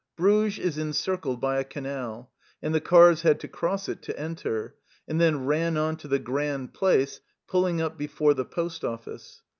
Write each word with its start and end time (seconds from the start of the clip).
Bruges 0.15 0.57
is 0.57 0.79
encircled 0.79 1.39
by 1.39 1.59
a 1.59 1.63
canal, 1.63 2.31
and 2.59 2.73
the 2.73 2.81
cars 2.81 3.21
had 3.21 3.39
to 3.41 3.47
cross 3.47 3.87
it 3.87 4.01
to 4.01 4.19
enter, 4.19 4.73
and 5.07 5.21
then 5.21 5.45
ran 5.45 5.77
on 5.77 5.95
to 5.97 6.07
the 6.07 6.17
Grand 6.17 6.73
Place, 6.73 7.21
pulling 7.47 7.79
up 7.79 7.99
before 7.99 8.33
the 8.33 8.43
Post 8.45 8.83
Office. 8.83 9.43